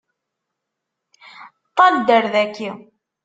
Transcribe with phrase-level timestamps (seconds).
[1.69, 2.69] Ṭṭal-d ar daki!